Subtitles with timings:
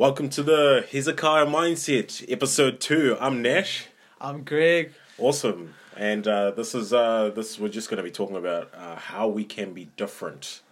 [0.00, 3.18] Welcome to the Hezekiah Mindset, episode two.
[3.20, 3.88] I'm Nash.
[4.18, 4.94] I'm Greg.
[5.18, 5.74] Awesome.
[5.94, 7.58] And uh, this is uh, this.
[7.58, 10.62] We're just going to be talking about uh, how we can be different.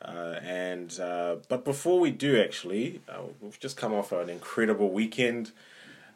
[0.00, 4.90] Uh, and uh, but before we do, actually, uh, we've just come off an incredible
[4.90, 5.50] weekend.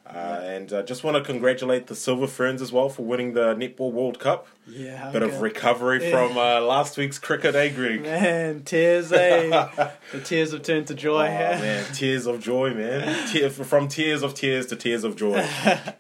[0.07, 3.33] Uh, and I uh, just want to congratulate the Silver Ferns as well for winning
[3.33, 4.47] the Netball World Cup.
[4.67, 6.11] Yeah, bit of recovery yeah.
[6.11, 8.03] from uh, last week's cricket, eh, Greg?
[8.03, 9.49] Man, tears, eh?
[10.13, 11.25] the tears have turned to joy.
[11.25, 13.29] Oh, man, tears of joy, man.
[13.33, 15.37] Te- from tears of tears to tears of joy.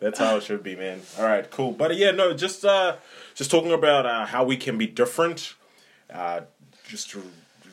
[0.00, 1.00] That's how it should be, man.
[1.18, 1.72] All right, cool.
[1.72, 2.96] But yeah, no, just uh,
[3.34, 5.54] just talking about uh, how we can be different.
[6.12, 6.42] Uh,
[6.86, 7.16] just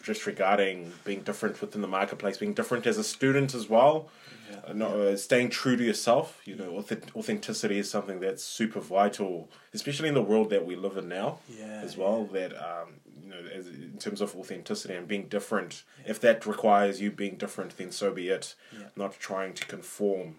[0.02, 4.10] just regarding being different within the marketplace, being different as a student as well.
[4.52, 4.74] Yeah.
[4.74, 6.42] Not, uh, staying true to yourself.
[6.46, 6.84] You know,
[7.16, 11.40] authenticity is something that's super vital, especially in the world that we live in now.
[11.50, 12.40] Yeah, as well, yeah.
[12.40, 12.88] that um,
[13.24, 15.84] you know, as, in terms of authenticity and being different.
[16.06, 18.56] If that requires you being different, then so be it.
[18.96, 20.36] Not trying to conform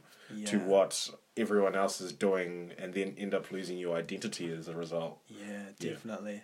[0.47, 4.74] to what everyone else is doing, and then end up losing your identity as a
[4.74, 5.18] result.
[5.29, 6.43] Yeah, definitely.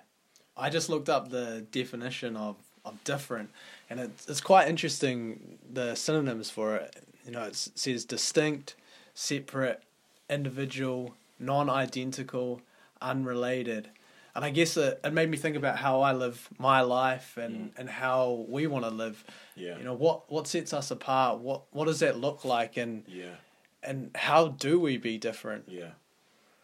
[0.56, 3.50] I just looked up the definition of of different,
[3.90, 6.96] and it's it's quite interesting the synonyms for it
[7.28, 8.74] you know, it says distinct,
[9.12, 9.82] separate,
[10.30, 12.62] individual, non identical,
[13.02, 13.90] unrelated.
[14.34, 17.56] And I guess it, it made me think about how I live my life and,
[17.56, 17.78] mm.
[17.78, 19.22] and how we want to live.
[19.56, 19.76] Yeah.
[19.76, 21.40] You know, what, what sets us apart?
[21.40, 22.78] What what does that look like?
[22.78, 23.34] And yeah.
[23.82, 25.64] and how do we be different?
[25.68, 25.90] Yeah.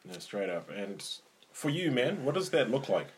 [0.06, 0.70] No, straight up.
[0.70, 1.04] And
[1.52, 3.08] for you, man, what does that look like?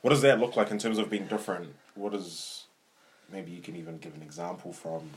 [0.00, 1.74] What does that look like in terms of being different?
[1.94, 2.64] What is
[3.30, 5.10] maybe you can even give an example from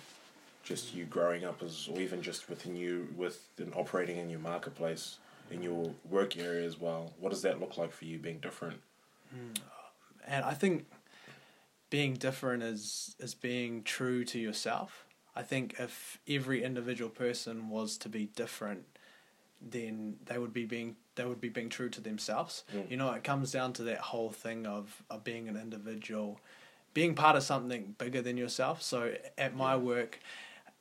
[0.70, 5.18] just you growing up as, or even just within you, within operating in your marketplace,
[5.50, 7.12] in your work area as well.
[7.20, 8.80] What does that look like for you being different?
[9.32, 9.54] Hmm.
[10.28, 10.86] And I think
[11.90, 15.06] being different is is being true to yourself.
[15.36, 18.84] I think if every individual person was to be different,
[19.60, 22.64] then they would be being they would be being true to themselves.
[22.76, 22.92] Mm.
[22.92, 26.40] You know, it comes down to that whole thing of, of being an individual,
[26.94, 28.84] being part of something bigger than yourself.
[28.84, 30.20] So at my work,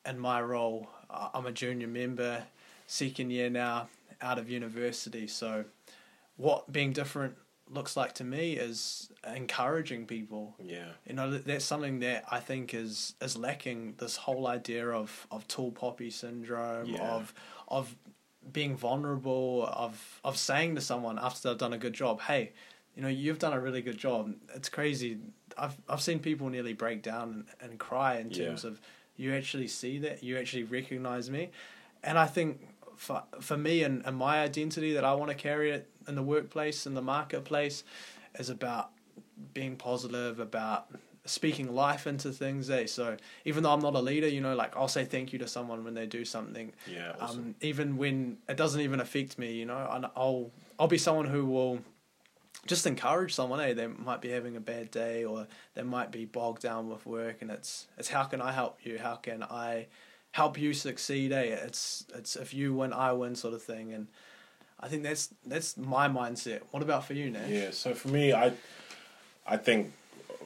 [0.08, 2.44] in my role, uh, I'm a junior member,
[2.86, 3.88] second year now,
[4.20, 5.26] out of university.
[5.26, 5.64] So,
[6.36, 7.34] what being different
[7.70, 10.54] looks like to me is encouraging people.
[10.62, 10.88] Yeah.
[11.06, 13.94] You know, that's something that I think is is lacking.
[13.98, 17.10] This whole idea of of tall poppy syndrome, yeah.
[17.10, 17.34] of
[17.68, 17.94] of
[18.52, 22.52] being vulnerable, of of saying to someone after they've done a good job, hey,
[22.96, 24.34] you know, you've done a really good job.
[24.54, 25.18] It's crazy.
[25.56, 28.70] I've I've seen people nearly break down and, and cry in terms yeah.
[28.70, 28.80] of
[29.18, 31.50] you actually see that you actually recognize me.
[32.02, 32.60] And i think
[32.98, 36.22] for, for me and, and my identity that i want to carry it in the
[36.22, 37.84] workplace in the marketplace
[38.38, 38.90] is about
[39.54, 40.90] being positive about
[41.24, 42.86] speaking life into things eh?
[42.86, 45.46] So even though i'm not a leader you know like i'll say thank you to
[45.46, 46.72] someone when they do something.
[46.90, 47.38] Yeah awesome.
[47.38, 51.26] um even when it doesn't even affect me you know and i'll i'll be someone
[51.26, 51.80] who will
[52.68, 56.26] just encourage someone, hey, they might be having a bad day or they might be
[56.26, 58.98] bogged down with work and it's it's how can I help you?
[58.98, 59.86] How can I
[60.32, 61.32] help you succeed?
[61.32, 61.42] Eh?
[61.42, 64.06] It's it's if you win, I win sort of thing and
[64.78, 66.60] I think that's that's my mindset.
[66.70, 67.48] What about for you, Nash?
[67.48, 68.52] Yeah, so for me I
[69.46, 69.92] I think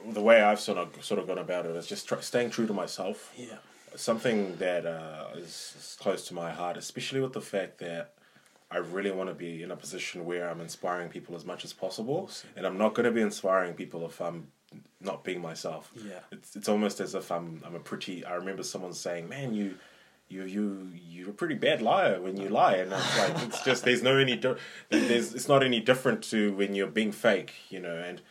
[0.07, 2.67] the way I've sort of sort of gone about it is just try, staying true
[2.67, 3.33] to myself.
[3.37, 3.57] Yeah.
[3.95, 8.13] Something that uh, is, is close to my heart, especially with the fact that
[8.73, 11.73] I really want to be in a position where I'm inspiring people as much as
[11.73, 14.47] possible, and I'm not going to be inspiring people if I'm
[14.99, 15.91] not being myself.
[15.95, 18.25] Yeah, it's it's almost as if I'm I'm a pretty.
[18.25, 19.75] I remember someone saying, "Man, you."
[20.29, 23.83] You you you're a pretty bad liar when you lie, and it's like it's just
[23.83, 24.55] there's no any di-
[24.89, 27.93] there's it's not any different to when you're being fake, you know.
[27.93, 28.21] And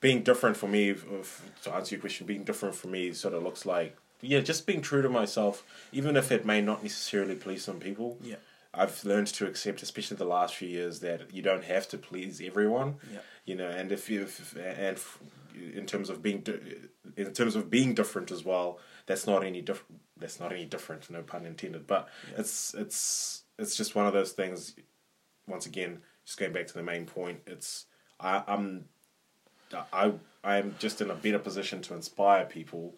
[0.00, 3.42] being different for me, if, to answer your question, being different for me sort of
[3.42, 7.64] looks like yeah, just being true to myself, even if it may not necessarily please
[7.64, 8.18] some people.
[8.22, 8.36] Yeah.
[8.78, 12.40] I've learned to accept, especially the last few years, that you don't have to please
[12.40, 12.96] everyone.
[13.12, 13.20] Yeah.
[13.44, 14.98] You know, and if you and
[15.74, 16.46] in terms of being
[17.16, 20.00] in terms of being different as well, that's not any different.
[20.16, 21.10] That's not any different.
[21.10, 21.86] No pun intended.
[21.86, 22.40] But yeah.
[22.40, 24.74] it's it's it's just one of those things.
[25.46, 27.86] Once again, just going back to the main point, it's
[28.20, 28.84] I, I'm
[29.92, 30.12] I
[30.44, 32.94] I'm just in a better position to inspire people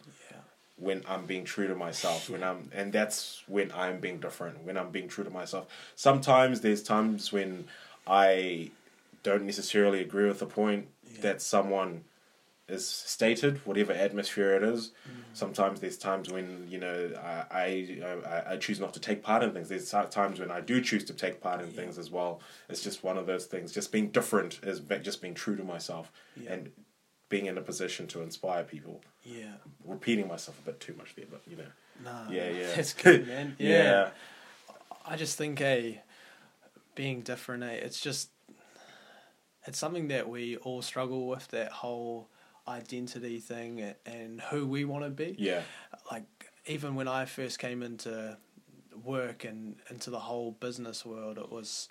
[0.81, 4.77] when I'm being true to myself, when I'm, and that's when I'm being different, when
[4.77, 5.67] I'm being true to myself.
[5.95, 7.67] Sometimes there's times when
[8.07, 8.71] I
[9.23, 11.21] don't necessarily agree with the point yeah.
[11.21, 12.05] that someone
[12.67, 14.89] is stated, whatever atmosphere it is.
[14.89, 15.23] Mm.
[15.35, 19.53] Sometimes there's times when you know I, I I choose not to take part in
[19.53, 19.69] things.
[19.69, 21.77] There's times when I do choose to take part in yeah.
[21.77, 22.41] things as well.
[22.69, 23.73] It's just one of those things.
[23.73, 26.53] Just being different is just being true to myself yeah.
[26.53, 26.71] and
[27.31, 29.01] being in a position to inspire people.
[29.25, 29.55] Yeah.
[29.87, 31.65] Repeating myself a bit too much there, but you know.
[32.05, 32.67] Nah, Yeah, yeah.
[32.77, 33.57] That's good, man.
[33.59, 33.69] Yeah.
[33.69, 34.09] yeah.
[35.07, 36.03] I just think a
[36.95, 37.63] being different.
[37.63, 38.29] Eh, it's just
[39.67, 41.49] it's something that we all struggle with.
[41.49, 42.29] That whole
[42.69, 45.37] identity thing and, and who we want to be.
[45.39, 45.63] Yeah.
[46.11, 46.25] Like
[46.67, 48.37] even when I first came into
[49.05, 51.89] work and into the whole business world, it was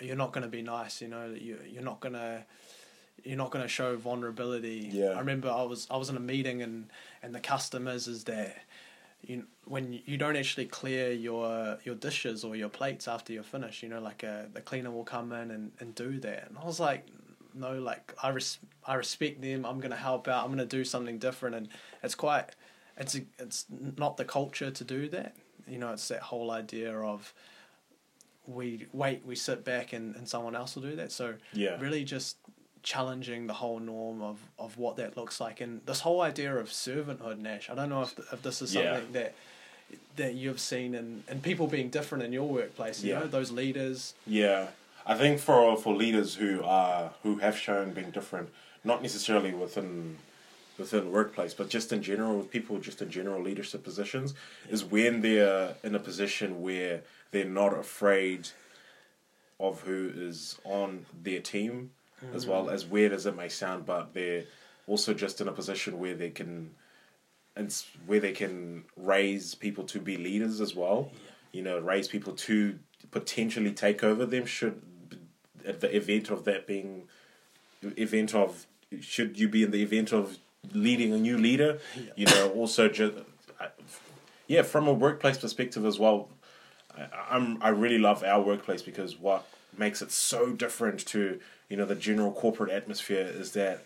[0.00, 1.00] you're not going to be nice.
[1.00, 2.44] You know, you you're not going to
[3.22, 4.90] you're not going to show vulnerability.
[4.92, 5.10] Yeah.
[5.10, 6.86] I remember I was I was in a meeting and
[7.22, 8.56] and the customers is that
[9.22, 13.82] you when you don't actually clear your your dishes or your plates after you're finished,
[13.82, 16.48] you know, like a, the cleaner will come in and, and do that.
[16.48, 17.06] And I was like,
[17.54, 19.64] no, like I res- I respect them.
[19.64, 20.44] I'm gonna help out.
[20.44, 21.68] I'm gonna do something different, and
[22.02, 22.46] it's quite
[22.96, 23.66] it's a, it's
[23.96, 25.34] not the culture to do that.
[25.66, 27.32] You know, it's that whole idea of
[28.46, 31.12] we wait, we sit back, and, and someone else will do that.
[31.12, 31.80] So Yeah.
[31.80, 32.36] really just
[32.84, 36.68] challenging the whole norm of, of what that looks like and this whole idea of
[36.68, 38.94] servanthood nash i don't know if, if this is Yeah.
[38.94, 39.34] something that
[40.16, 43.20] that you've seen and and people being different in your workplace you Yeah.
[43.20, 44.68] know those leaders Yeah,
[45.06, 48.48] I think for for leaders who are who have shown being different,
[48.84, 50.18] not necessarily within
[50.78, 54.34] within workplace, but just in general with people just in general leadership positions,
[54.74, 58.48] is when they're in a position where they're not afraid
[59.60, 61.90] of who is on their team,
[62.32, 64.44] as well as weird as it may sound, but they're
[64.86, 66.70] also just in a position where they can
[67.56, 67.74] and
[68.06, 71.10] where they can raise people to be leaders as well.
[71.52, 72.78] You know, raise people to
[73.10, 74.82] potentially take over them should
[75.66, 77.08] at the event of that being
[77.82, 78.66] event of
[79.00, 80.38] should you be in the event of
[80.72, 81.78] leading a new leader.
[81.96, 82.02] Yeah.
[82.16, 83.14] You know, also just
[84.46, 86.28] yeah, from a workplace perspective as well.
[86.96, 91.76] I, I'm I really love our workplace because what makes it so different to you
[91.76, 93.84] know the general corporate atmosphere is that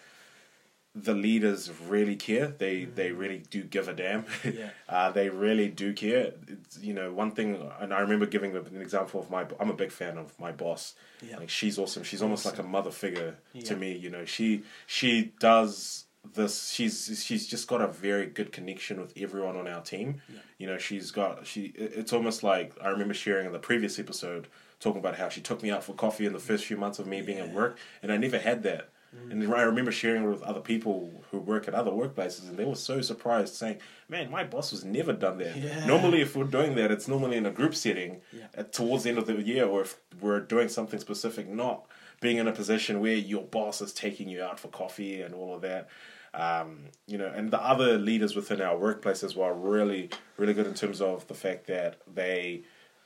[0.95, 2.49] the leaders really care.
[2.49, 4.25] They they really do give a damn.
[4.45, 4.71] Yeah.
[4.89, 6.33] uh, they really do care.
[6.49, 9.47] It's, you know, one thing, and I remember giving an example of my.
[9.61, 10.95] I'm a big fan of my boss.
[11.23, 11.39] Yeah.
[11.39, 12.03] Like she's awesome.
[12.03, 13.93] She's almost like a mother figure to me.
[13.97, 16.71] You know, she she does this.
[16.71, 20.23] She's she's just got a very good connection with everyone on our team.
[20.29, 20.41] Yeah.
[20.59, 21.73] You know, she's got she.
[21.77, 24.49] It's almost like I remember sharing in the previous episode
[24.81, 27.07] talking about how she took me out for coffee in the first few months of
[27.07, 28.89] me being at work, and I never had that.
[29.31, 32.67] And I remember sharing it with other people who work at other workplaces, and they
[32.67, 35.57] were so surprised, saying, "Man, my boss has never done that.
[35.57, 35.87] Yeah.
[35.87, 38.49] Normally, if we're doing that, it's normally in a group setting Yeah.
[38.55, 41.87] at, towards the end of the year, or if we're doing something specific, not
[42.21, 45.55] being in a position where your boss is taking you out for coffee and all
[45.55, 45.89] of that."
[46.35, 50.53] Um, you know, and the other leaders within our workplace as well, are really, really
[50.53, 52.63] good in terms of the fact that they,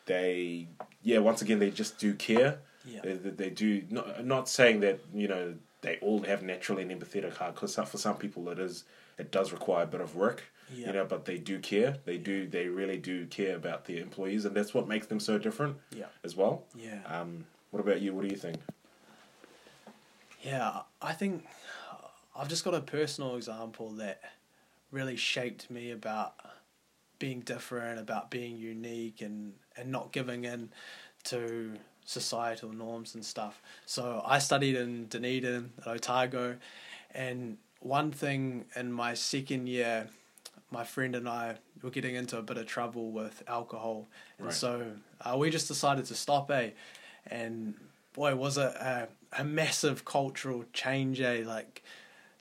[0.06, 0.69] they,
[1.02, 2.58] yeah, once again, they just do care.
[2.84, 3.00] Yeah.
[3.04, 6.88] They, they, they do not not saying that you know they all have naturally an
[6.88, 8.84] empathetic heart because for some people it is
[9.19, 10.44] it does require a bit of work.
[10.75, 10.87] Yeah.
[10.87, 11.99] You know, but they do care.
[12.04, 12.46] They do.
[12.49, 16.06] They really do care about their employees, and that's what makes them so different yeah
[16.25, 16.64] as well.
[16.75, 18.14] yeah Um, what about you?
[18.14, 18.56] What do you think?
[20.43, 21.44] Yeah, I think
[22.37, 24.20] I've just got a personal example that
[24.90, 26.34] really shaped me about
[27.19, 30.70] being different, about being unique, and and not giving in
[31.24, 31.74] to
[32.04, 33.62] societal norms and stuff.
[33.86, 36.56] So I studied in Dunedin at Otago,
[37.14, 40.08] and one thing in my second year,
[40.70, 44.08] my friend and I were getting into a bit of trouble with alcohol,
[44.38, 44.54] and Right.
[44.54, 46.50] so uh, we just decided to stop.
[46.50, 46.70] Eh,
[47.26, 47.74] and
[48.14, 51.20] boy, was it a, a massive cultural change.
[51.20, 51.82] Eh, like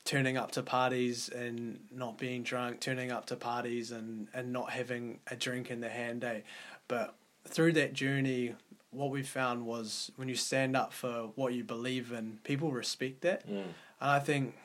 [0.04, 4.72] turning up to parties and not being drunk, turning up to parties and, and not
[4.72, 6.40] having a drink in the hand, eh?
[6.88, 7.14] But
[7.46, 8.56] through that journey,
[8.92, 13.22] what we found was when you stand up for what you believe in, people respect
[13.22, 13.48] that.
[13.48, 13.64] Mm.
[14.02, 14.56] And I think,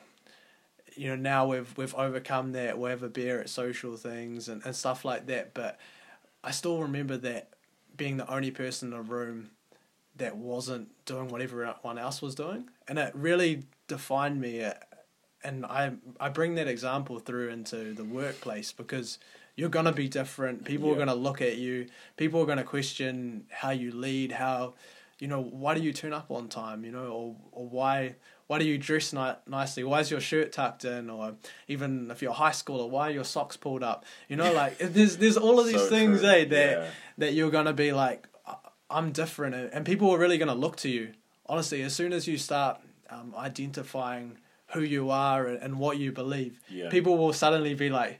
[0.95, 2.77] you know, now we've we've overcome that.
[2.77, 5.53] We'll have a beer at social things and, and stuff like that.
[5.53, 5.79] But
[6.43, 7.49] I still remember that
[7.95, 9.51] being the only person in the room
[10.17, 14.67] that wasn't doing what everyone else was doing, and it really defined me.
[15.43, 19.19] And I I bring that example through into the workplace because
[19.57, 20.63] you're gonna be different.
[20.63, 21.87] People are gonna look at you.
[22.15, 24.31] People are gonna question how you lead.
[24.31, 24.75] How,
[25.19, 26.85] you know, why do you turn up on time?
[26.85, 29.83] You know, or or why why do you dress ni- nicely?
[29.83, 31.09] Why is your shirt tucked in?
[31.09, 31.33] Or
[31.67, 34.05] even if you're high schooler, why are your socks pulled up?
[34.29, 36.29] You know, like there's there's all of these So things, true.
[36.29, 36.89] eh, that Yeah.
[37.17, 38.55] that you're gonna be like, "I-
[38.91, 41.13] I'm different, and and people are really gonna look to you.
[41.47, 44.37] Honestly, as soon as you start um, identifying
[44.73, 46.89] who you are and, and what you believe, Yeah.
[46.89, 48.19] people will suddenly be like,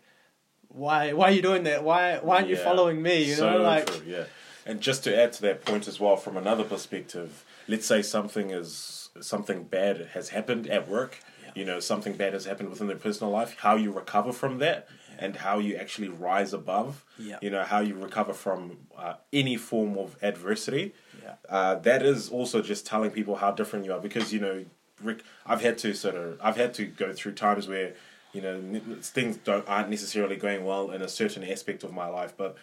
[0.69, 1.83] why why are you doing that?
[1.83, 3.23] Why why aren't you following me?
[3.23, 4.23] You so know, like true, yeah.
[4.65, 8.51] And just to add to that point as well, from another perspective, let's say something
[8.51, 11.19] is something bad has happened at work.
[11.43, 11.51] Yeah.
[11.55, 13.55] You know, something bad has happened within their personal life.
[13.59, 14.87] How you recover from that
[15.19, 17.03] and how you actually rise above.
[17.17, 17.37] Yeah.
[17.41, 20.93] You know how you recover from uh, any form of adversity.
[21.23, 21.35] Yeah.
[21.49, 24.65] Uh, that is also just telling people how different you are because you know,
[25.01, 27.95] Rick, I've had to sort of I've had to go through times where
[28.37, 28.55] you know
[29.01, 32.55] things don't aren't necessarily going well in a certain aspect of my life, but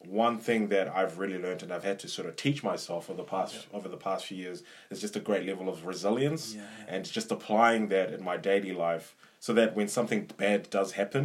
[0.00, 3.16] one thing that I've really learned and I've had to sort of teach myself over
[3.22, 4.58] the past over the past few years
[4.90, 6.62] is just a great level of resilience Yeah.
[6.88, 11.24] and just applying that in my daily life so that when something bad does happen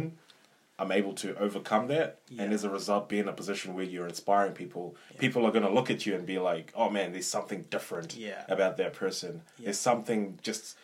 [0.80, 4.06] I'm able to overcome that and as a result be in a position where you're
[4.06, 7.26] inspiring people people are going to look at you and be like oh man there's
[7.38, 8.44] something different Yeah.
[8.56, 9.64] about that person Yeah.
[9.66, 10.76] there's something just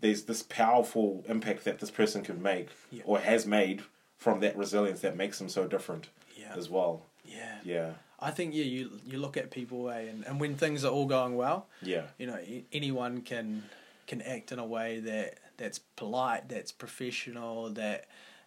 [0.00, 3.02] there's this powerful impact that this person can make Yeah.
[3.04, 3.82] or has made
[4.16, 6.54] from that resilience that makes them so different Yeah.
[6.56, 7.58] as well Yeah.
[7.64, 10.90] yeah I think yeah, you you look at people eh, and, and when things are
[10.92, 12.38] all going well, yeah you know,
[12.72, 13.62] anyone can
[14.08, 18.06] can act in a way that that's polite, that's professional, that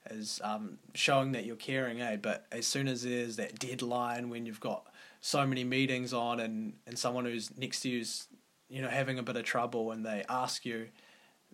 [0.09, 2.15] is um, showing that you're caring, eh?
[2.17, 4.87] But as soon as there's that deadline when you've got
[5.21, 8.27] so many meetings on and, and someone who's next to you's,
[8.69, 10.87] you know, having a bit of trouble and they ask you,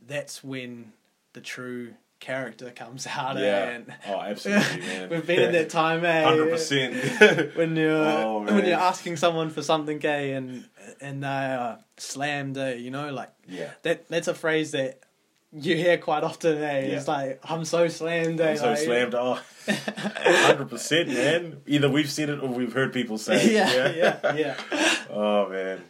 [0.06, 0.94] that's when
[1.34, 3.38] the true character comes out.
[3.38, 3.42] eh?
[3.42, 3.70] Yeah.
[3.70, 5.10] And Oh, absolutely, man.
[5.12, 6.24] we've been in that time, eh?
[6.24, 7.56] Hundred percent.
[7.56, 10.66] when you're Oh, when you're asking someone for something gay and
[11.01, 13.72] and they are slammed, uh, you know, like Yeah.
[13.84, 14.08] that.
[14.10, 15.00] That's a phrase that
[15.54, 16.58] you hear quite often.
[16.58, 16.88] Eh?
[16.88, 16.96] Yeah.
[16.98, 18.42] It's like I'm so slammed.
[18.42, 18.51] Eh?
[18.51, 19.13] I'm so like, slammed.
[19.16, 21.62] Oh, hundred percent, man.
[21.68, 23.51] Either we've said it or we've heard people say it.
[23.51, 23.92] Yeah,
[24.34, 24.96] yeah, yeah.
[25.10, 25.82] Oh man.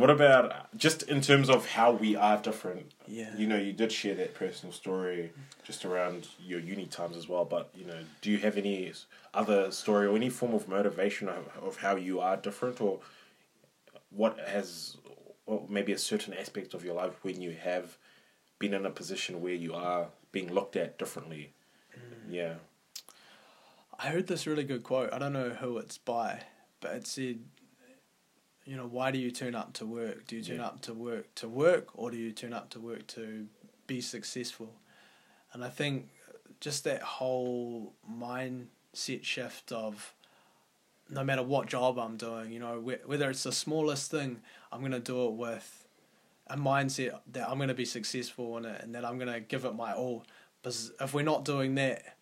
[0.00, 2.92] What about just in terms of how we are different?
[3.06, 3.36] Yeah.
[3.36, 7.44] You know, you did share that personal story just around your uni times as well.
[7.44, 8.92] But you know, do you have any
[9.34, 13.00] other story or any form of motivation of, of how you are different, or
[14.08, 14.96] what has,
[15.44, 17.98] or maybe a certain aspect of your life when you have
[18.58, 21.52] been in a position where you are being looked at differently?
[21.94, 22.32] Mm.
[22.32, 22.54] Yeah.
[23.98, 25.12] I heard this really good quote.
[25.12, 26.44] I don't know who it's by,
[26.80, 27.40] but it said,
[28.70, 30.28] you know, why do you turn up to work?
[30.28, 30.66] Do you turn Yeah.
[30.68, 33.48] up to work to work, or do you turn up to work to
[33.88, 34.76] be successful?
[35.52, 36.10] And I think
[36.60, 40.14] just that whole mindset shift of
[41.08, 44.92] no matter what job I'm doing, you know, whether it's the smallest thing, I'm going
[44.92, 45.84] to do it with
[46.46, 49.40] a mindset that I'm going to be successful in it and that I'm going to
[49.40, 50.24] give it my all.
[50.62, 52.18] Because if we're not doing that,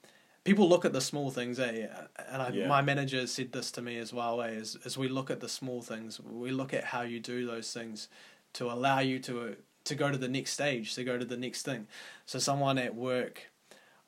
[0.48, 1.88] people look at the small things, eh?
[2.32, 2.68] And I, Yeah.
[2.68, 4.54] my manager said this to me as well, eh?
[4.54, 7.70] As, as we look at the small things, we look at how you do those
[7.70, 8.08] things
[8.54, 11.62] to allow you to to go to the next stage, to go to the next
[11.62, 11.86] thing.
[12.26, 13.50] So someone at work,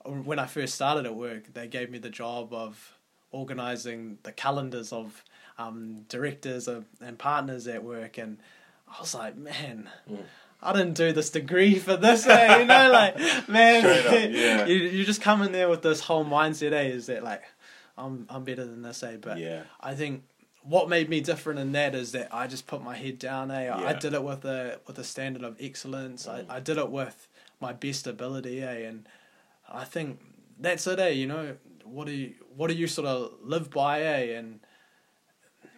[0.04, 2.99] when I first started at work, they gave me the job of
[3.30, 5.25] organizing the calendars of
[5.59, 8.38] um, directors of, and partners at work, and
[8.88, 9.88] I was like, man.
[10.11, 10.25] Mm.
[10.62, 12.59] I didn't do this degree for this, eh?
[12.59, 14.67] You know, like, man, up, yeah.
[14.67, 16.88] you you just come in there with this whole mindset, eh?
[16.88, 17.43] Is that like,
[17.97, 19.17] I'm I'm better than this, eh?
[19.21, 19.62] But Yeah.
[19.81, 20.25] I think
[20.62, 23.73] what made me different in that is that I just put my head down, eh?
[23.73, 26.26] I did it with a with a standard of excellence.
[26.26, 26.50] Mm.
[26.50, 27.29] I, I did it with
[27.61, 28.88] my best ability, eh?
[28.88, 29.09] And
[29.69, 30.21] I think
[30.59, 31.09] that's it, eh?
[31.09, 34.37] You know, what do you what do you sort of live by, eh?
[34.38, 34.61] And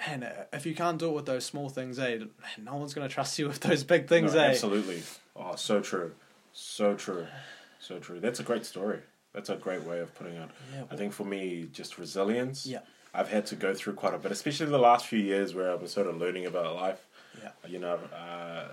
[0.06, 2.18] man, if you can't do it with those small things, eh?
[2.62, 4.47] No one's gonna trust you with those big things, No, eh?
[4.50, 5.02] Absolutely.
[5.37, 6.12] Oh, so true.
[6.52, 7.26] So true.
[7.80, 8.21] So true.
[8.21, 9.00] That's a great story.
[9.32, 10.50] That's a great way of putting it.
[10.75, 12.66] Yeah, I think for me, just resilience.
[12.66, 12.80] Yeah.
[13.14, 15.87] I've had to go through quite a bit, especially the last few years where I'm
[15.87, 17.06] sort of learning about life.
[17.42, 17.50] Yeah.
[17.66, 18.68] You know, uh,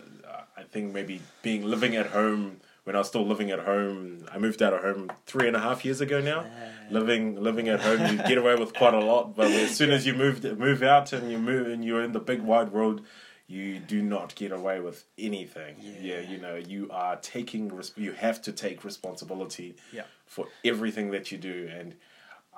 [0.57, 2.59] I think maybe being living at home
[2.89, 4.25] when I was still living at home.
[4.33, 6.43] I moved out of home three and a half years ago now.
[6.89, 10.07] Living living at home, you get away with quite a lot, but as soon as
[10.07, 13.01] you move move out and you move and you're in the big wide world,
[13.45, 15.75] you do not get away with anything.
[16.01, 16.21] Yeah.
[16.21, 20.05] you know, you are taking res- you have to take responsibility Yeah.
[20.25, 21.93] for everything that you do and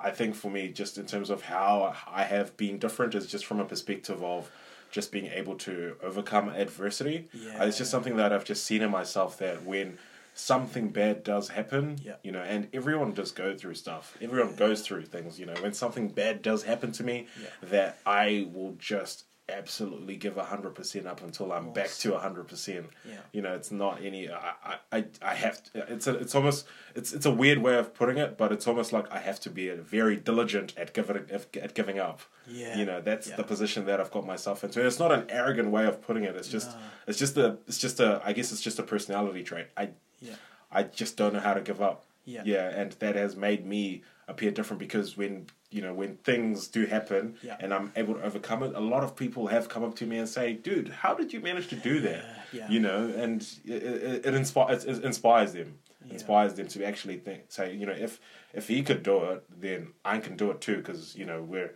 [0.02, 3.44] I think for me just in terms of how I have been different is just
[3.44, 4.50] from a perspective of
[4.90, 7.28] just being able to overcome adversity.
[7.34, 7.60] Yeah.
[7.60, 9.98] Uh, it's just something that I've just seen in myself that when
[10.34, 12.14] something bad does happen, Yeah.
[12.22, 14.16] you know, and everyone does go through stuff.
[14.20, 15.54] Everyone goes through things, you know.
[15.60, 17.48] When something bad does happen to me, Yeah.
[17.68, 22.18] that I will just absolutely give a hundred percent up until I'm back to a
[22.18, 22.86] hundred percent.
[23.06, 23.16] Yeah.
[23.32, 24.30] You know, it's not any.
[24.30, 25.62] I, I, I- I have.
[25.64, 26.14] To, it's a.
[26.16, 26.66] It's almost.
[26.94, 29.50] It's it's a weird way of putting it, but it's almost like I have to
[29.50, 32.20] be very diligent at giving at giving up.
[32.46, 32.78] Yeah.
[32.78, 33.36] You know, that's Yeah.
[33.36, 34.78] the position that I've got myself into.
[34.78, 36.34] And it's not an arrogant way of putting it.
[36.36, 36.70] It's just.
[36.70, 36.76] No.
[37.08, 37.58] It's just a.
[37.66, 38.22] It's just a.
[38.24, 39.66] I guess it's just a personality trait.
[39.76, 39.90] I.
[40.22, 40.34] Yeah.
[40.70, 42.04] I just don't know how to give up.
[42.24, 42.42] Yeah.
[42.44, 46.86] Yeah, and that has made me appear different because when you know when things do
[46.86, 47.56] happen Yeah.
[47.58, 50.18] and I'm able to overcome it, a lot of people have come up to me
[50.18, 52.70] and say, "Dude, how did you manage to do that?" Yeah, yeah.
[52.70, 55.78] You know, and it, it, it inspires it inspires them.
[56.06, 56.14] yeah.
[56.14, 58.20] inspires them to actually think, say, you know, if
[58.54, 61.74] if he could do it, then I can do it too, because you know we're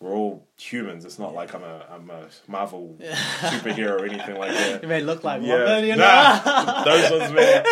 [0.00, 1.04] we're all humans.
[1.04, 4.82] It's not like I'm a I'm a Marvel superhero or anything like that.
[4.82, 5.64] You may look like yeah.
[5.64, 5.96] one, know.
[5.96, 7.64] Nah, those ones, man.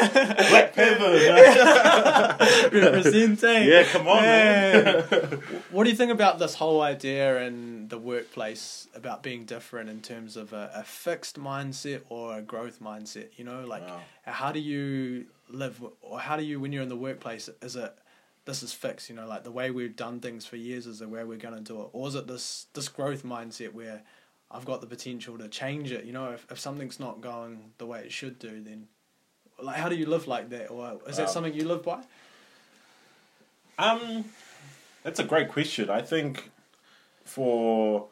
[0.51, 1.13] Black Panther.
[2.73, 3.69] Representing.
[3.69, 4.85] Yeah, come on, man.
[4.85, 5.03] man.
[5.71, 10.01] what do you think about this whole idea in the workplace about being different in
[10.01, 13.29] terms of a, a fixed mindset or a growth mindset?
[13.37, 14.01] You know, like wow.
[14.25, 17.49] how do you live, or how do you when you're in the workplace?
[17.63, 17.97] Is it
[18.47, 21.09] this is fixed, you know, like the way we've done things for years is the
[21.09, 24.03] way we're gonna do it, or is it this this growth mindset where
[24.51, 26.05] I've got the potential to change it?
[26.05, 28.87] You know, if if something's not going the way it should do, then
[29.61, 32.03] like how do you live like that, or is that something you live by?
[33.79, 34.25] Um,
[35.03, 35.91] that's a great question.
[35.91, 36.51] I think
[37.25, 38.07] for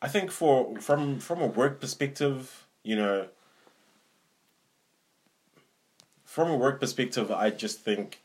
[0.00, 3.26] I think for from from a work perspective, you know,
[6.24, 8.20] from a work perspective, I just think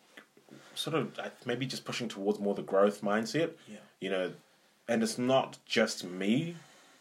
[0.75, 3.51] sort of uh, maybe just pushing towards more the growth mindset.
[3.67, 3.77] Yeah.
[3.99, 4.31] You know,
[4.87, 6.55] and it's not just me.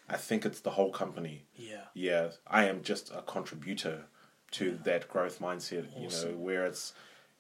[0.09, 1.45] I think it's the whole company.
[1.57, 1.85] Yeah.
[1.95, 2.29] Yeah.
[2.47, 4.05] I am just a contributor
[4.53, 4.77] to yeah.
[4.85, 5.87] that growth mindset.
[5.97, 6.31] Awesome.
[6.31, 6.93] You know, where it's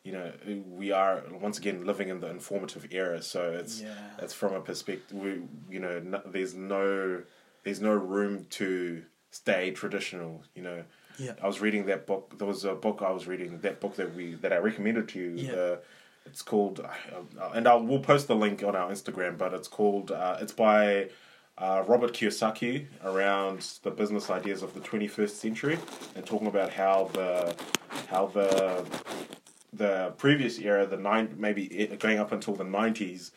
[0.04, 0.32] you know
[0.68, 3.94] we are once again living in the informative era so it's yeah.
[4.18, 7.22] it's from a perspective we you know no, there's no
[7.64, 10.84] there's no room to stay traditional you know
[11.18, 11.32] yeah.
[11.42, 14.14] I was reading that book there was a book I was reading that book that
[14.14, 15.50] we that I recommended to you yeah.
[15.52, 15.80] the
[16.26, 19.38] it's called, uh, and I'll we'll post the link on our Instagram.
[19.38, 20.10] But it's called.
[20.10, 21.10] Uh, it's by
[21.58, 25.78] uh, Robert Kiyosaki around the business ideas of the twenty first century,
[26.16, 27.54] and talking about how the
[28.08, 28.84] how the
[29.72, 31.66] the previous era, the nine maybe
[31.98, 33.32] going up until the nineties,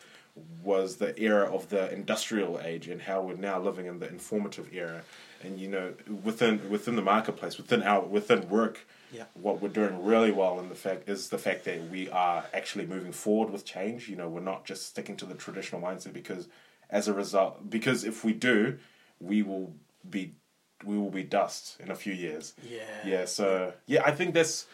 [0.62, 4.68] was the era of the industrial age, and how we're now living in the informative
[4.72, 5.02] era.
[5.42, 9.24] And you know, within within the marketplace, within our within work yeah.
[9.34, 12.86] What we're doing really well in the fact is the fact that we are actually
[12.86, 14.08] moving forward with change.
[14.08, 16.48] You know, we're not just sticking to the traditional mindset because
[16.90, 18.78] as a result because if we do,
[19.20, 19.72] we will
[20.08, 20.34] be
[20.84, 22.54] we will be dust in a few years.
[22.62, 22.82] Yeah.
[23.04, 24.66] Yeah, so yeah, I think that's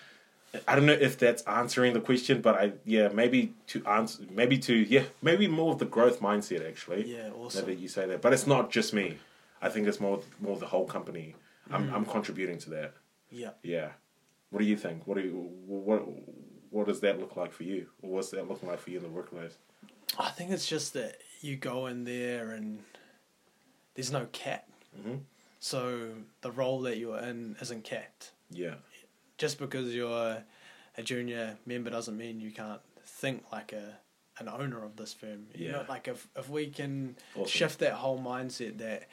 [0.69, 4.59] I don't know if that's answering the question, but I yeah maybe to answer maybe
[4.59, 7.15] to yeah maybe more of the growth mindset actually.
[7.15, 7.67] Yeah, awesome.
[7.67, 9.19] That you say that, but it's not just me.
[9.65, 11.35] I think it's more more the whole company.
[11.71, 11.93] I'm mm.
[11.93, 12.95] I'm contributing to that.
[13.31, 13.51] Yeah.
[13.63, 13.89] Yeah.
[14.51, 15.07] What do you think?
[15.07, 15.33] What do you
[15.67, 16.03] what
[16.71, 17.87] what does that look like for you?
[18.03, 19.57] Or what's that looking like for you in the workplace?
[20.19, 22.81] I think it's just that you go in there and
[23.95, 24.69] there's no cap.
[24.99, 25.17] Mm-hmm.
[25.61, 26.11] So
[26.43, 28.33] the role that you're in isn't capped.
[28.51, 28.75] Yeah.
[29.39, 30.45] Just because you're
[30.97, 33.99] a junior member doesn't mean you can't think like a
[34.39, 35.47] an owner of this firm.
[35.55, 35.67] Yeah.
[35.67, 37.47] You know, like if if we can awesome.
[37.47, 39.09] shift that whole mindset that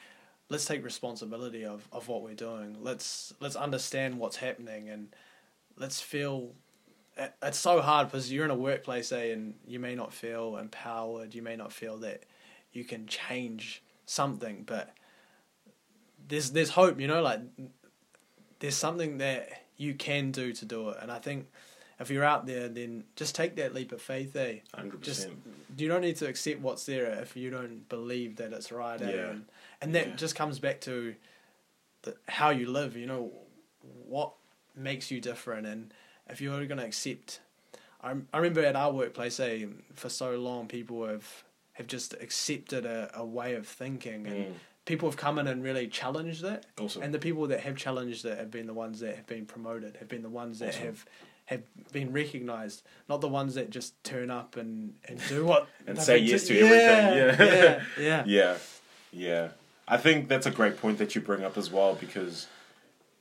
[0.52, 2.76] let's take responsibility of, of what we're doing.
[2.80, 5.08] Let's let's understand what's happening and
[5.78, 6.52] let's feel
[7.42, 11.34] it's so hard because you're in a workplace eh, and you may not feel empowered
[11.34, 12.22] you may not feel that
[12.72, 14.94] you can change something but
[16.26, 17.40] there's there's hope you know like
[18.60, 21.46] there's something that you can do to do it and i think
[22.00, 25.30] if you're out there then just take that leap of faith eh 100%.
[25.76, 29.10] you don't need to accept what's there if you don't believe that it's right eh?
[29.10, 29.30] yeah.
[29.32, 29.44] and,
[29.82, 30.16] and that yeah.
[30.16, 31.14] just comes back to
[32.02, 33.30] the, how you live you know
[34.06, 34.32] what
[34.74, 35.66] makes you different.
[35.66, 35.92] And
[36.28, 37.40] if you're going to accept,
[38.02, 42.84] I, I remember at our workplace, eh, for so long, people have have just accepted
[42.84, 44.46] a, a way of thinking and.
[44.46, 44.52] Mm.
[44.84, 47.02] People have come in and really challenged it, awesome.
[47.02, 49.96] and the people that have challenged it have been the ones that have been promoted,
[49.98, 50.86] have been the ones that awesome.
[50.86, 51.06] have
[51.44, 55.96] have been recognised, not the ones that just turn up and, and do what and
[55.96, 57.46] say yes to yeah, everything.
[58.04, 58.56] Yeah, yeah, yeah, yeah,
[59.12, 59.48] yeah.
[59.88, 62.46] I think that's a great point that you bring up as well because,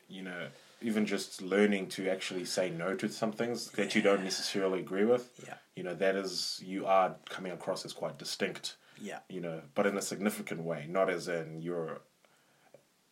[0.08, 0.48] you know,
[0.82, 5.06] even just learning to actually say no to some things that you don't necessarily agree
[5.06, 5.32] with.
[5.46, 5.56] Yeah.
[5.76, 8.76] You know, that is you are coming across as quite distinct.
[9.00, 9.20] Yeah.
[9.30, 12.02] You know, but in a significant way, not as in you're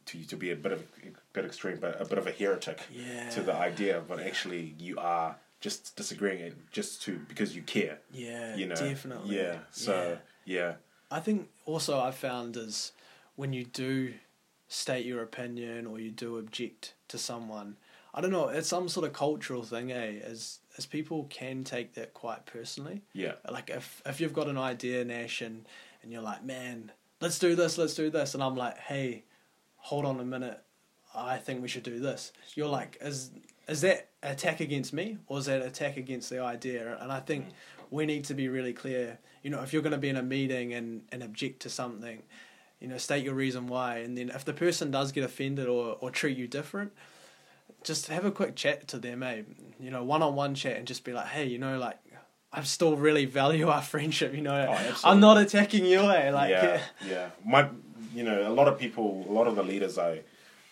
[0.07, 2.81] to to be a bit of a bit extreme, but a bit of a heretic
[2.91, 3.29] yeah.
[3.29, 7.99] to the idea, but actually you are just disagreeing just to because you care.
[8.11, 8.55] Yeah.
[8.55, 8.75] You know.
[8.75, 9.37] Definitely.
[9.37, 9.57] Yeah.
[9.71, 10.59] So yeah.
[10.59, 10.73] yeah.
[11.11, 12.91] I think also I found is
[13.39, 14.13] when you do
[14.67, 17.77] state your opinion or you do object to someone.
[18.13, 18.49] I don't know.
[18.49, 20.19] It's some sort of cultural thing, eh?
[20.25, 23.01] As as people can take that quite personally.
[23.13, 23.35] Yeah.
[23.49, 25.65] Like if if you've got an idea, Nash, and
[26.03, 29.23] and you're like, man, let's do this, let's do this, and I'm like, hey,
[29.77, 30.61] hold on a minute,
[31.15, 32.33] I think we should do this.
[32.55, 33.31] You're like, is
[33.69, 36.97] is that attack against me or is that attack against the idea?
[36.99, 37.51] And I think mm.
[37.89, 39.17] we need to be really clear.
[39.43, 42.21] You know, if you're going to be in a meeting and and object to something
[42.79, 43.97] you know, state your reason why.
[43.97, 46.91] And then if the person does get offended or, or treat you different,
[47.83, 49.41] just have a quick chat to them, eh?
[49.79, 51.97] You know, one on one chat, and just be like, hey, you know, like.
[52.51, 54.75] I still really value our friendship, you know.
[54.75, 56.31] Oh, I'm not attacking you, eh?
[56.31, 57.29] Like, yeah, yeah.
[57.45, 57.69] My,
[58.11, 60.21] you know, a lot of people, a lot of the leaders I,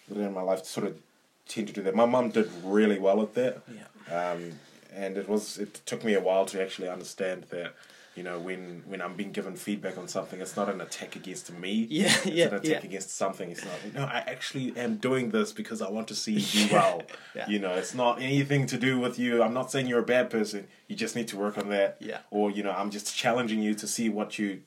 [0.10, 1.00] in my life, sort of
[1.48, 1.94] tend to do that.
[1.94, 3.62] My mum did really well at that.
[3.72, 4.32] Yeah.
[4.32, 4.54] Um,
[4.92, 7.76] and it was it took me a while to actually understand that
[8.18, 11.54] you know when when I'm being given feedback on something, it's not an attack against
[11.54, 11.88] me.
[11.98, 12.90] Yeah, it's yeah, an attack yeah.
[12.90, 13.52] against something.
[13.52, 13.94] It's not.
[13.94, 17.04] No, I actually am doing this because I want to see you do well.
[17.36, 17.48] Yeah.
[17.48, 19.44] You know, it's not anything to do with you.
[19.44, 20.68] I'm not saying you're a bad person.
[20.88, 21.98] You just need to work on that.
[22.00, 22.20] Yeah.
[22.32, 24.62] Or you know, I'm just challenging you to see what you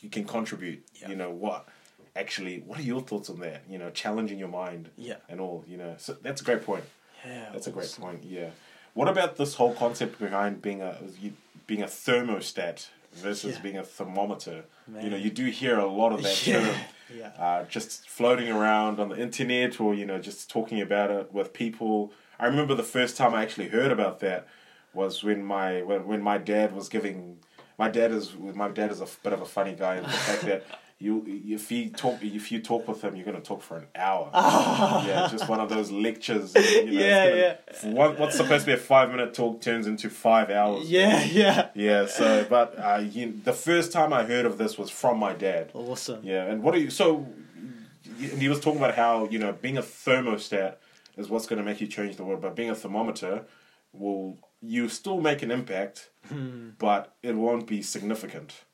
[0.00, 0.84] you can contribute.
[0.94, 1.10] Yeah.
[1.10, 1.68] You know what.
[2.16, 3.62] Actually, what are your thoughts on that?
[3.68, 5.16] You know, challenging your mind Yeah.
[5.28, 5.64] and all.
[5.68, 6.84] You know, so that's a great point.
[7.26, 8.22] Yeah, That's a great point.
[8.24, 8.50] Yeah.
[8.92, 11.32] What about this whole concept behind being a you,
[11.66, 13.62] being a thermostat versus Yeah.
[13.62, 14.64] being a thermometer?
[14.86, 15.04] Man.
[15.04, 16.76] You know, you do hear a lot of that Yeah, term,
[17.16, 17.26] yeah.
[17.38, 21.52] uh, just floating around on the internet, or you know, just talking about it with
[21.52, 22.12] people.
[22.38, 24.46] I remember the first time I actually heard about that
[24.92, 27.38] was when my when, when my dad was giving.
[27.76, 30.42] My dad is my dad is a bit of a funny guy in the fact
[30.42, 30.64] that.
[31.00, 34.30] You, if you talk, if you talk with him, you're gonna talk for an hour.
[34.34, 36.54] yeah, just one of those lectures.
[36.54, 37.40] You know, Yeah, gonna-
[37.84, 37.90] yeah.
[37.92, 40.88] What, what's supposed to be a five minute talk turns into five hours.
[40.90, 41.68] Yeah, yeah.
[41.74, 42.06] Yeah.
[42.06, 45.70] So, but uh, you, the first time I heard of this was from my dad.
[45.74, 46.20] Awesome.
[46.22, 46.44] Yeah.
[46.46, 46.90] And what are you?
[46.90, 47.26] So,
[48.38, 50.76] he was talking about how you know being a thermostat
[51.16, 53.44] is what's going to make you change the world, but being a thermometer
[53.92, 56.70] will you still make an impact, Hmm.
[56.78, 58.64] but it won't be significant,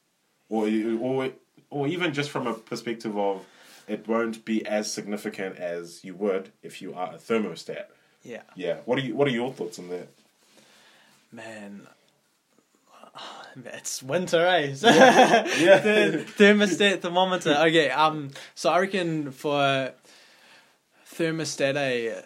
[0.48, 1.30] or you- or
[1.70, 3.46] or even just from a perspective of
[3.88, 7.86] it won't be as significant as you would if you are a thermostat.
[8.22, 8.42] Yeah.
[8.54, 8.76] Yeah.
[8.84, 9.14] What are you?
[9.16, 10.08] What are your thoughts on that?
[11.32, 11.86] Man,
[13.64, 14.74] it's winter, eh?
[14.82, 15.78] Yeah.
[15.78, 17.54] the thermostat thermometer.
[17.68, 19.92] Okay, um, so I reckon for
[21.14, 22.20] thermostat, eh,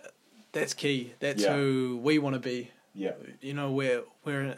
[0.52, 1.12] that's key.
[1.20, 1.54] That's Yeah.
[1.54, 2.70] who we want to be.
[2.94, 3.12] Yeah.
[3.40, 4.57] You know, we're we're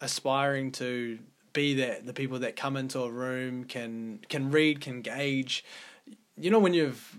[0.00, 1.18] aspiring to
[1.52, 5.64] be that the people that come into a room can can read, can gauge.
[6.36, 7.18] You know, when you've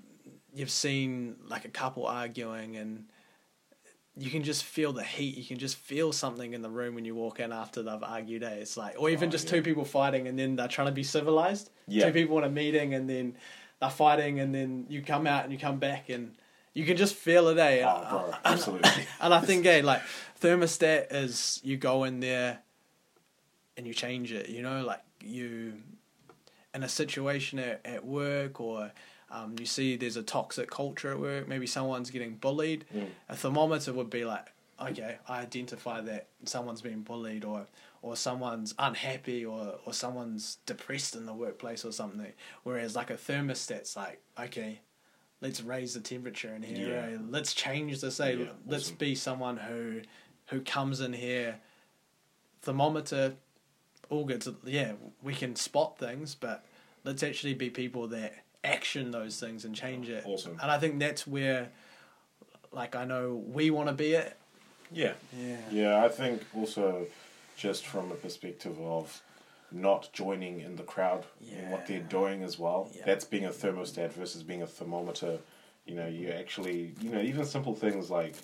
[0.54, 3.06] you've seen like a couple arguing and
[4.15, 5.36] you can just feel the heat.
[5.36, 8.43] You can just feel something in the room when you walk in after they've argued.
[8.43, 8.50] Eh?
[8.50, 9.52] It's like, or even Oh, just yeah.
[9.54, 11.72] two people fighting and then they're trying to be civilized.
[11.88, 12.06] Yeah.
[12.06, 13.36] Two people in a meeting and then
[13.80, 16.36] they're fighting and then you come out and you come back and
[16.76, 17.58] you can just feel it.
[17.58, 17.84] Eh?
[17.84, 19.08] Oh, bro, absolutely.
[19.19, 20.04] And I think, eh, like
[20.39, 22.60] thermostat is you go in there
[23.77, 24.49] and you change it.
[24.49, 25.73] You know, like you
[26.73, 28.91] in a situation at, at work or
[29.31, 31.47] um, you see there's a toxic culture at work.
[31.47, 32.86] Maybe someone's getting bullied.
[32.95, 33.07] Mm.
[33.29, 37.67] A thermometer would be like, okay, I identify that someone's being bullied or
[38.01, 42.33] or someone's unhappy or or someone's depressed in the workplace or something.
[42.63, 44.81] Whereas like a thermostat's like, okay,
[45.41, 46.89] let's raise the temperature in here.
[46.89, 47.15] Yeah.
[47.15, 47.19] eh?
[47.29, 48.19] Let's change this.
[48.19, 48.31] Eh?
[48.31, 48.97] Yeah, let's awesome.
[48.97, 50.01] be someone who
[50.47, 51.59] who comes in here.
[52.62, 53.33] Thermometer,
[54.13, 54.41] all good.
[54.41, 56.63] To, yeah, we can spot things, but
[57.04, 60.23] let's actually be people that action those things and change it.
[60.26, 60.58] Awesome.
[60.62, 61.69] And I think that's where,
[62.71, 64.38] like, I know we want to be it.
[64.91, 65.13] Yeah.
[65.38, 65.58] Yeah.
[65.71, 67.08] Yeah, I think also
[67.58, 69.21] just from a perspective of
[69.71, 72.89] not joining in the crowd in what they're doing as well.
[72.93, 73.04] Yeah.
[73.06, 75.39] That's being a thermostat versus being a thermometer.
[75.86, 78.36] You know, you actually, you know, even simple things like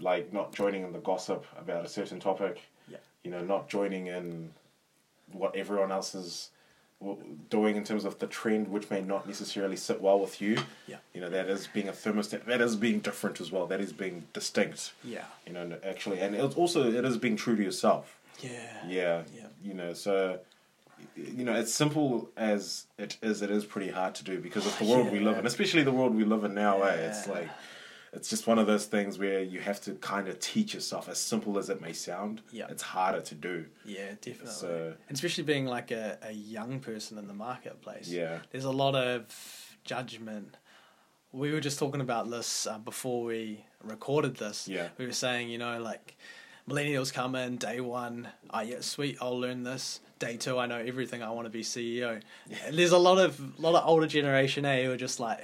[0.00, 2.62] like not joining in the gossip about a certain topic.
[2.88, 2.96] Yeah.
[3.22, 4.50] You know, not joining in
[5.32, 6.50] what everyone else is
[7.50, 10.56] doing in terms of the trend, which may not necessarily sit well with you.
[10.86, 10.96] Yeah.
[11.12, 12.46] You know, that is being a thermostat.
[12.46, 13.66] That is being different as well.
[13.66, 15.24] That is being distinct Yeah.
[15.46, 18.50] you know actually and it's also it is being true to yourself Yeah.
[18.88, 19.46] yeah Yeah.
[19.62, 20.38] you know so
[21.16, 24.76] you know as simple as it is it is pretty hard to do because of
[24.78, 26.94] the world we live in especially the world we live in now eh?
[27.08, 27.48] it's like
[28.14, 31.18] it's just one of those things where you have to kind of teach yourself as
[31.18, 32.66] simple as it may sound Yeah.
[32.68, 34.52] it's harder to do Yeah, definitely.
[34.52, 38.08] So- And especially being like a, a young person in the marketplace.
[38.08, 38.38] Yeah.
[38.50, 39.26] There's a lot of
[39.84, 40.56] judgment.
[41.32, 44.68] We were just talking about this uh, before we recorded this.
[44.68, 44.88] Yeah.
[44.98, 46.16] We were saying, you know, like
[46.68, 48.28] millennials come in day one.
[48.50, 49.18] Oh yeah, sweet.
[49.20, 50.00] I'll learn this.
[50.20, 51.22] Day two, I know everything.
[51.22, 52.22] I want to be CEO.
[52.70, 55.40] There's a lot of lot of older generation A who are just like.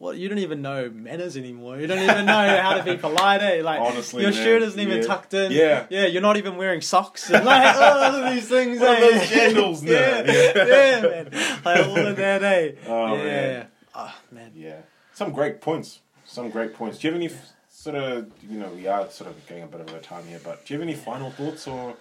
[0.00, 1.78] What you don't even know manners anymore.
[1.78, 3.42] You don't even know how to be polite.
[3.42, 3.60] Eh?
[3.62, 5.06] Like Honestly, your man, shirt isn't even yeah.
[5.06, 5.52] tucked in.
[5.52, 5.86] Yeah.
[5.90, 6.06] yeah.
[6.06, 7.28] You're not even wearing socks.
[7.30, 7.82] And like all
[8.14, 8.80] of these things.
[8.80, 9.10] What eh?
[9.18, 9.90] those sandals now?
[9.92, 10.66] yeah, Yeah.
[10.66, 11.30] yeah, man.
[11.64, 12.42] Like all of that.
[12.42, 12.72] Eh?
[12.88, 13.22] Oh, yeah.
[13.24, 13.66] man.
[13.94, 14.52] Oh man.
[14.54, 14.80] yeah
[15.12, 18.68] some great points some great points do you have any f- sort of you know
[18.68, 20.88] we are sort of getting a bit of a time here but do you have
[20.88, 21.94] any final thoughts or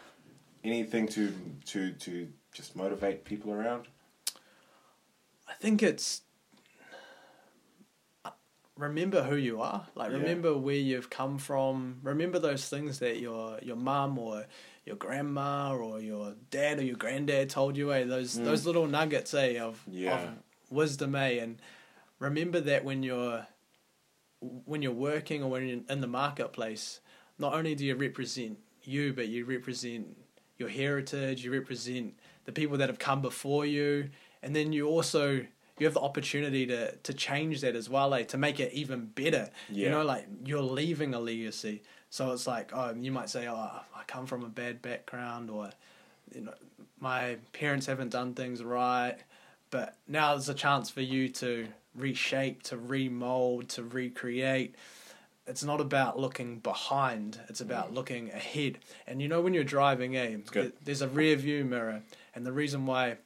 [0.64, 1.34] anything to
[1.66, 3.88] to to just motivate people around
[5.50, 6.22] I think it's
[8.80, 9.86] remember who you are.
[9.96, 10.18] Like Yeah.
[10.18, 12.00] remember where you've come from.
[12.04, 14.48] Remember those things that your your mum or
[14.86, 17.94] your grandma or your dad or your granddad told you.
[17.94, 19.34] Eh, those those little nuggets.
[19.34, 19.94] Eh, of Mm.
[19.94, 20.20] Yeah.
[20.24, 20.30] of
[20.70, 21.15] wisdom.
[21.15, 21.62] Eh, and
[22.20, 23.46] remember that when you're
[24.65, 27.02] when you're working or when you're in the marketplace,
[27.38, 30.18] not only do you represent you, but you represent
[30.58, 34.10] your heritage, you represent the people that have come before you,
[34.42, 35.46] and then you also
[35.80, 39.06] you have the opportunity to to change that as well, like to make it even
[39.08, 39.50] better.
[39.70, 41.82] You know, like you're leaving a legacy.
[42.10, 43.54] So it's like, oh, you might say, oh,
[43.96, 45.70] I come from a bad background, or
[46.34, 46.54] you know,
[47.00, 49.18] my parents haven't done things right.
[49.72, 54.76] But now there's a chance for you to reshape, to remold, to recreate.
[55.46, 58.80] It's not about looking behind, it's about looking ahead.
[59.08, 60.52] And you know, when you're driving, eh, Mm.
[60.52, 62.02] th- there's a rear view mirror.
[62.36, 63.18] And the reason why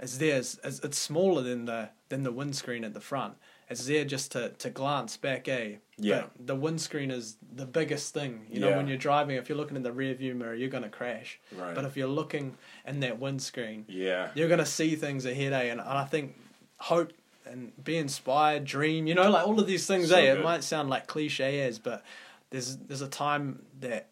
[0.00, 3.34] it's there is, is it's smaller than the, than the windscreen at the front.
[3.70, 5.74] It's there just to, to glance back, eh?
[5.98, 6.22] Yeah.
[6.36, 8.46] But the windscreen is the biggest thing.
[8.50, 8.76] You know, Yeah.
[8.78, 11.38] when you're driving, if you're looking in the rear view mirror, you're going to crash.
[11.54, 11.74] Right.
[11.74, 12.56] But if you're looking
[12.86, 14.30] in that windscreen, Yeah.
[14.34, 15.64] you're gonna see things ahead, eh?
[15.64, 16.36] And, and I think
[16.78, 17.12] hope
[17.44, 20.32] and be inspired, dream, you know, like all of these things, So eh?
[20.34, 22.02] It might sound like cliche as, but
[22.50, 24.08] there's there's a time that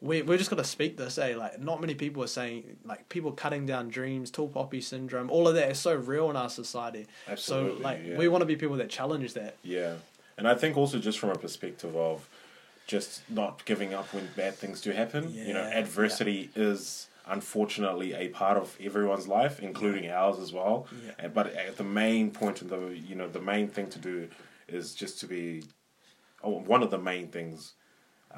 [0.00, 1.34] we we're just gonna speak this, eh?
[1.36, 5.48] Like not many people are saying like people cutting down dreams, tall poppy syndrome, all
[5.48, 7.06] of that is so real in our society.
[7.26, 8.16] Absolutely, So like yeah.
[8.16, 9.56] we want to be people that challenge that.
[9.62, 9.94] Yeah,
[10.36, 12.28] and I think also just from a perspective of
[12.86, 15.30] just not giving up when bad things do happen.
[15.30, 15.44] Yeah.
[15.44, 20.86] you know, Yeah, adversity is unfortunately a part of everyone's life, including ours as well.
[21.04, 21.12] Yeah.
[21.18, 24.28] And- But at the main point of the you know the main thing to do
[24.68, 25.64] is just to be,
[26.44, 27.74] oh, one of the main things.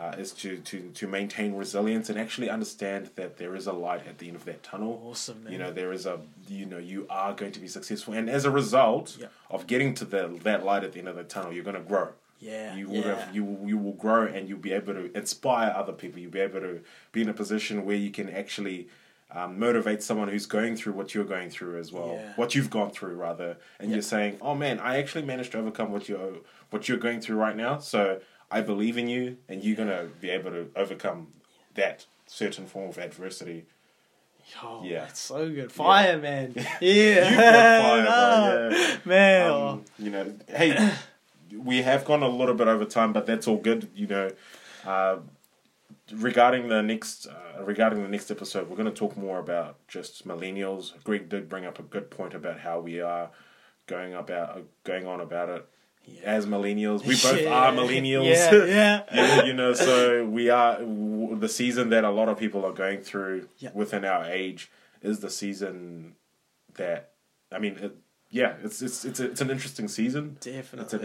[0.00, 4.06] Uh, is to, to, to maintain resilience and actually understand that there is a light
[4.06, 5.02] at the end of that tunnel.
[5.04, 5.52] Awesome, man.
[5.52, 8.46] You know, there is a you know you are going to be successful, and as
[8.46, 9.26] a result Yeah.
[9.50, 11.82] of getting to the that light at the end of the tunnel, you're going to
[11.82, 12.08] grow.
[12.38, 13.14] Yeah, You will yeah.
[13.26, 16.18] have, you will- you will grow, and you'll be able to inspire other people.
[16.20, 16.80] You'll be able to
[17.12, 18.88] be in a position where you can actually
[19.32, 22.32] um, motivate someone who's going through what you're going through as well, Yeah.
[22.36, 23.96] what you've gone through rather, and Yeah.
[23.96, 26.36] you're saying, "Oh man, I actually managed to overcome what you're
[26.70, 30.30] what you're going through right now." So I believe in you, and you're gonna be
[30.30, 31.28] able to overcome
[31.74, 33.64] that certain form of adversity.
[34.62, 35.00] Oh, Yeah.
[35.04, 35.70] that's so good.
[35.70, 36.54] Fire, man.
[36.80, 37.28] Yeah.
[37.28, 38.70] You've fire, No.
[38.72, 38.96] Yeah.
[39.04, 39.50] Man.
[39.52, 40.92] Um, you know, hey,
[41.56, 43.88] we have gone a little bit over time, but that's all good.
[43.94, 44.30] You know,
[44.84, 45.18] uh,
[46.12, 50.26] regarding the next uh, regarding the next episode, we're going to talk more about just
[50.26, 50.92] millennials.
[51.04, 53.30] Greg did bring up a good point about how we are
[53.86, 55.68] going about uh, going on about it
[56.24, 57.00] as millennials.
[57.04, 57.50] We both Yeah.
[57.54, 58.26] are millennials.
[58.26, 59.02] Yeah, yeah.
[59.14, 62.72] Yeah, you know, so we are w- the season that a lot of people are
[62.72, 63.70] going through Yeah.
[63.74, 64.70] within our age
[65.02, 66.14] is the season
[66.74, 67.12] that
[67.52, 67.96] I mean, it,
[68.30, 70.36] yeah, it's it's it's a, it's an interesting season.
[70.40, 70.98] Definitely.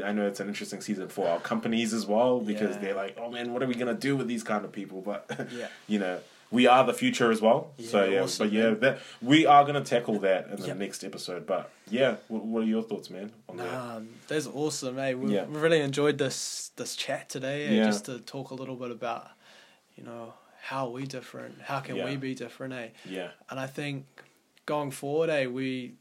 [0.00, 2.80] an, I know it's an interesting season for our companies as well because Yeah.
[2.82, 5.00] they're like, oh man, what are we gonna do with these kind of people?
[5.02, 5.68] But Yeah.
[5.88, 6.20] you know,
[6.54, 7.72] we are the future as well.
[7.78, 8.80] so Yeah, yeah, awesome, but yeah, man.
[8.80, 10.76] that we are gonna tackle that in the Yep.
[10.76, 11.46] next episode.
[11.46, 13.32] But yeah, what, what are your thoughts, man?
[13.48, 13.74] On that?
[13.74, 15.14] Um, that's awesome, eh?
[15.14, 15.46] We Yeah.
[15.48, 17.72] really enjoyed this this chat today, eh?
[17.78, 17.84] Yeah.
[17.86, 19.28] just to talk a little bit about,
[19.96, 21.60] you know, how are we different?
[21.62, 22.06] How can Yeah.
[22.06, 22.88] we be different, eh?
[23.04, 24.06] Yeah, And I think
[24.66, 25.94] going forward, eh, we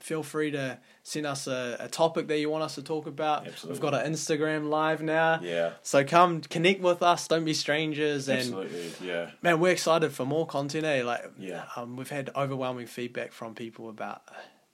[0.00, 3.46] feel free to send us a, a topic that you want us to talk about.
[3.46, 3.70] Absolutely.
[3.72, 5.40] We've got an Instagram live now.
[5.42, 7.26] yeah, So come connect with us.
[7.28, 8.28] Don't be strangers.
[8.28, 10.84] And absolutely, yeah, man, we're excited for more content.
[10.84, 11.02] Eh?
[11.04, 11.64] Like, Yeah.
[11.76, 14.22] um, we've had overwhelming feedback from people about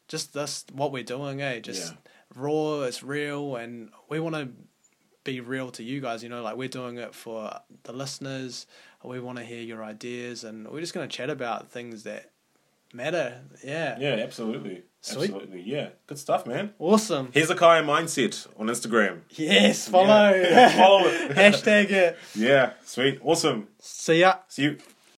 [0.08, 1.40] just this what we're doing.
[1.40, 1.98] Eh, just Yeah.
[2.36, 2.82] raw.
[2.82, 4.48] It's real, and we want to
[5.24, 6.22] be real to you guys.
[6.22, 8.66] You know, like we're doing it for the listeners.
[9.02, 12.30] We want to hear your ideas, and we're just going to chat about things that
[12.92, 13.42] matter.
[13.64, 13.98] Yeah.
[13.98, 15.30] yeah, absolutely, Sweet.
[15.30, 16.72] absolutely, yeah, good stuff, man.
[16.78, 17.28] Awesome.
[17.32, 19.20] Here's a Hezekiah Mindset on Instagram.
[19.30, 19.86] Yes.
[19.88, 20.06] Follow.
[20.34, 20.70] Yeah.
[20.70, 21.30] Follow it.
[21.36, 22.18] Hashtag it.
[22.34, 23.68] Yeah, sweet, awesome.
[23.80, 24.36] See ya.
[24.48, 24.78] See you.